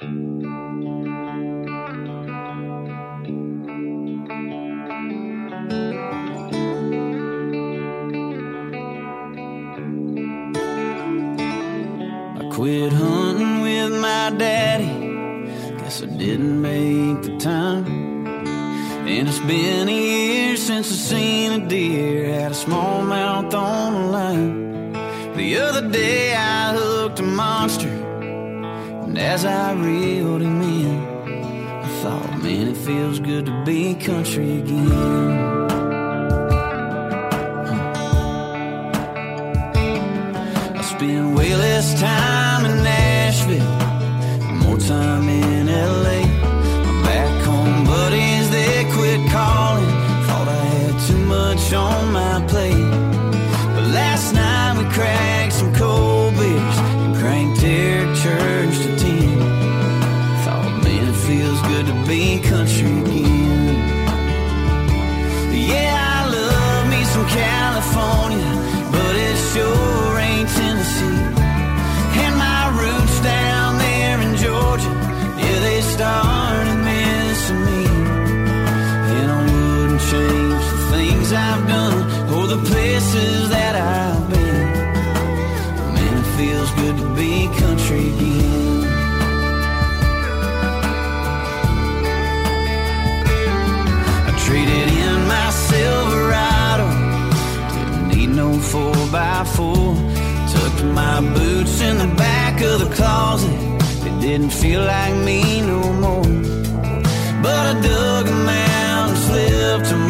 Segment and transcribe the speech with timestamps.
[0.00, 0.04] I
[12.52, 14.86] quit hunting with my daddy.
[15.78, 17.86] Guess I didn't make the time.
[19.08, 24.10] And it's been a year since I seen a deer had a smallmouth on a
[24.10, 24.92] line.
[25.34, 27.87] The other day I hooked a monster.
[29.18, 30.98] As I reeled him in,
[31.82, 35.68] I thought, man, it feels good to be country again.
[40.76, 42.84] I spend way less time in
[100.78, 103.50] Left my boots in the back of the closet.
[104.06, 106.22] It didn't feel like me no more.
[107.42, 110.07] But I dug them out and slipped them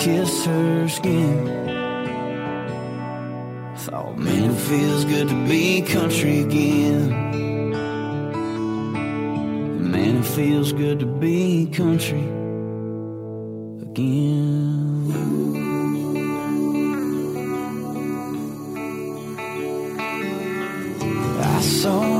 [0.00, 1.46] kiss her skin.
[3.76, 7.10] Thought, man, it feels good to be country again.
[9.90, 12.24] Man, it feels good to be country
[13.82, 15.12] again.
[21.42, 22.19] I saw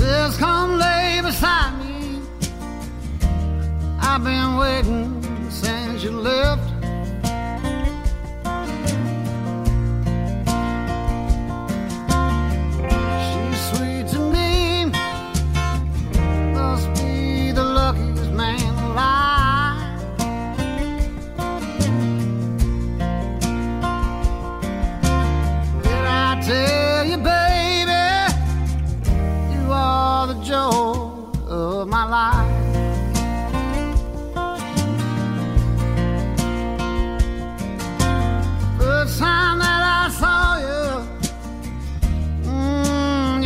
[0.00, 2.20] says, Come lay beside me.
[4.00, 6.69] I've been waiting since you left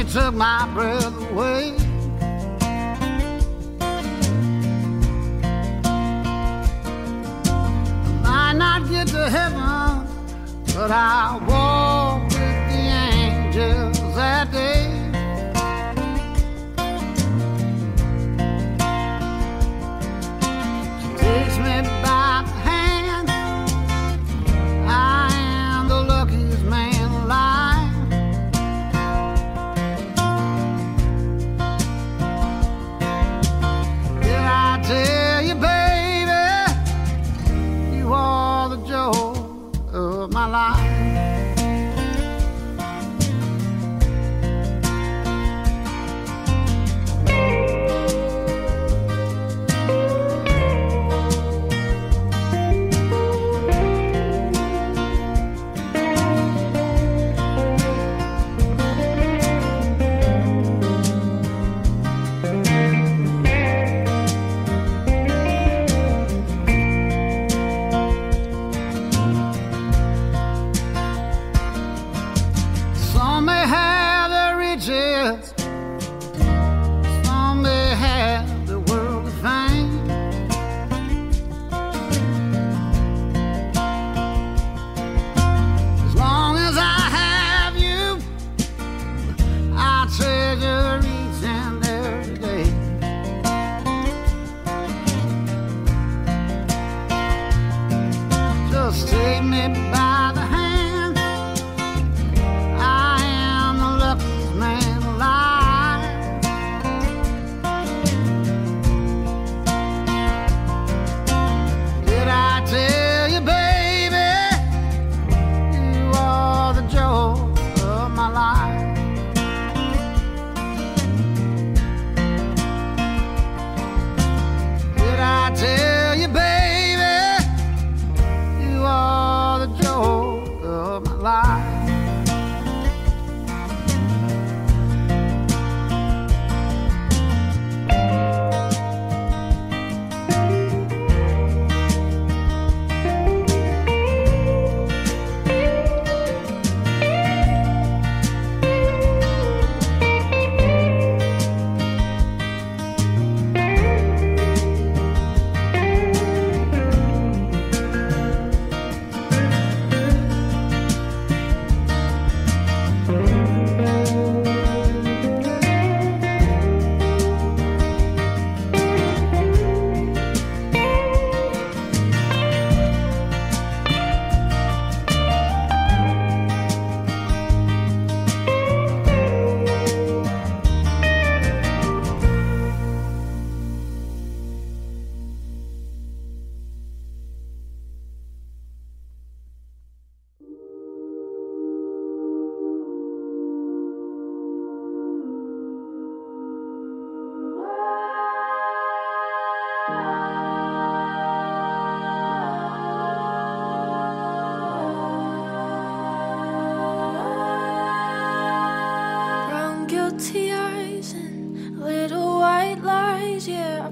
[0.04, 1.74] She took my breath away.
[8.22, 10.06] I might not get to heaven,
[10.74, 12.80] but I walk with the
[13.14, 13.93] angels.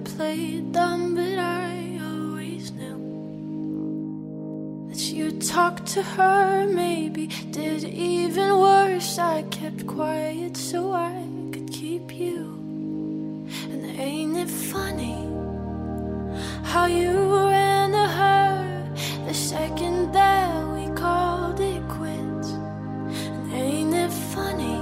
[0.04, 2.99] played dumb, but I always knew
[4.88, 9.18] that you talked to her, maybe did even worse.
[9.18, 12.59] I kept quiet so I could keep you.
[13.71, 15.28] And ain't it funny
[16.64, 17.12] how you
[17.49, 18.92] ran to her
[19.26, 22.50] the second that we called it quits?
[22.50, 24.80] And ain't it funny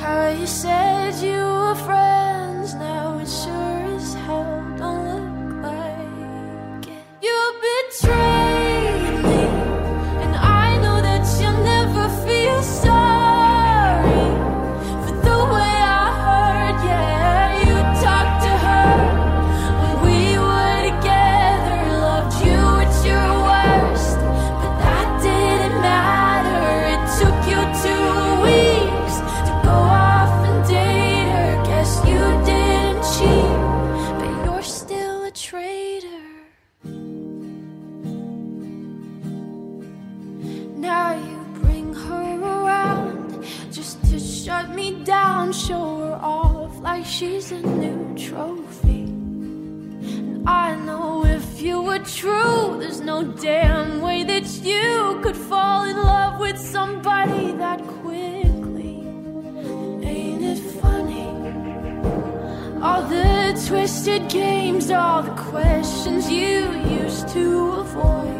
[0.00, 2.09] how you said you were afraid?
[63.52, 66.70] the twisted games, all the questions you
[67.02, 68.39] used to avoid.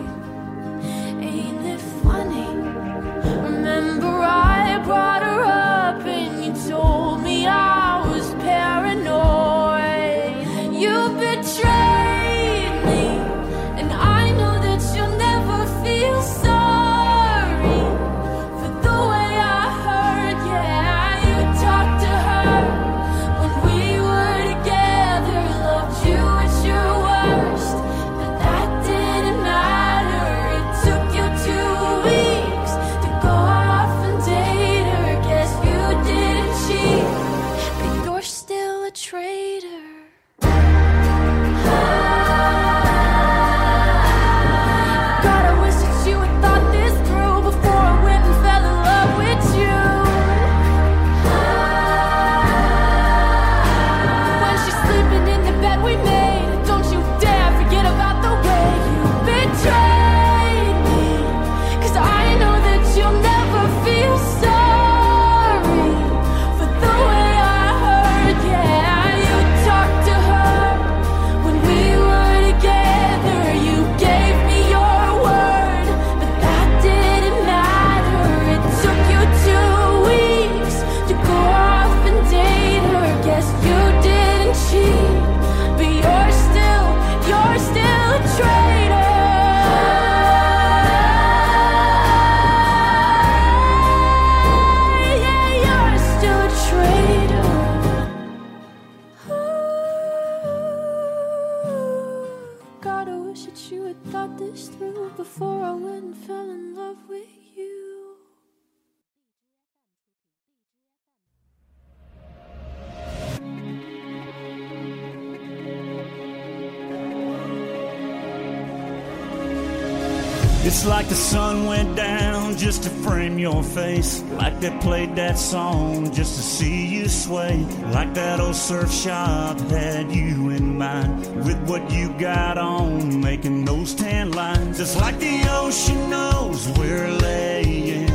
[120.62, 124.22] It's like the sun went down just to frame your face.
[124.32, 127.64] Like they played that song just to see you sway.
[127.86, 131.44] Like that old surf shop had you in mind.
[131.44, 134.78] With what you got on, making those tan lines.
[134.80, 138.10] It's like the ocean knows we're laying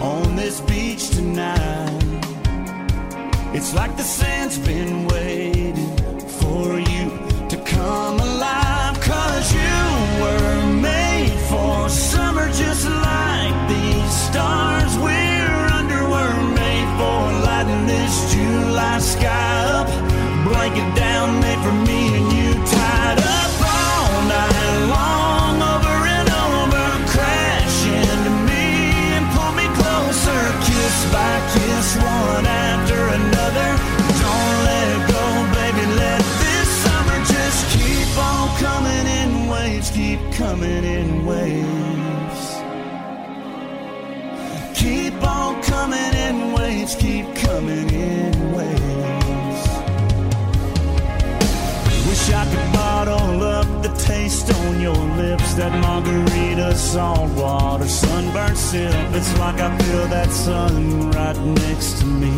[0.00, 2.04] on this beach tonight.
[3.52, 5.53] It's like the sand's been waiting.
[55.56, 58.92] That margarita, salt water, sunburned silk.
[59.14, 62.32] It's like I feel that sun right next to me.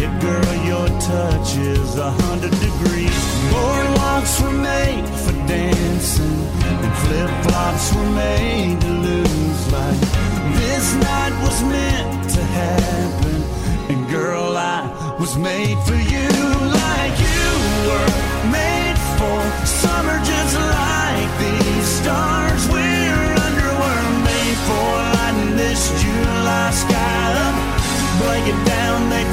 [0.00, 3.20] Yeah, girl, your touch is a hundred degrees.
[3.52, 6.40] Boardwalks were made for dancing,
[6.82, 10.00] and flip flops were made to lose light.
[10.56, 13.36] This night was meant to happen,
[13.90, 14.88] and girl, I
[15.20, 16.28] was made for you
[16.80, 17.46] like you
[17.88, 18.08] were
[18.50, 19.83] made for.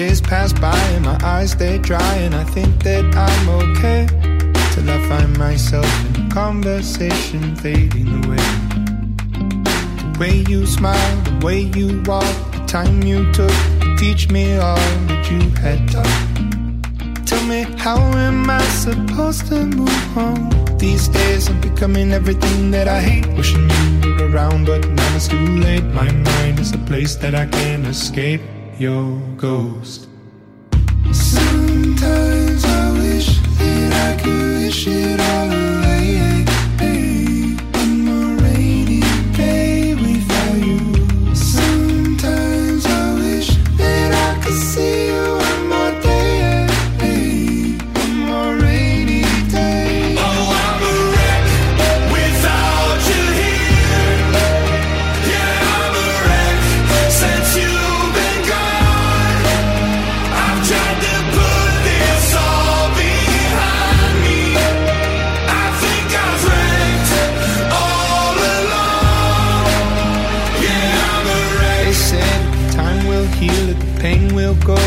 [0.00, 4.06] Days pass by and my eyes they dry and I think that I'm okay
[4.72, 5.84] till I find myself
[6.16, 8.46] in conversation fading away.
[10.00, 13.52] The way you smile, the way you walk, the time you took
[13.82, 14.76] to teach me all
[15.08, 17.26] that you had taught.
[17.26, 20.48] Tell me how am I supposed to move on?
[20.78, 23.26] These days I'm becoming everything that I hate.
[23.36, 23.68] Wishing
[24.02, 25.84] you were around, but now it's too late.
[25.84, 28.40] My mind is a place that I can't escape
[28.80, 30.09] your ghost.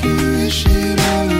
[0.00, 1.39] Could wish it all away.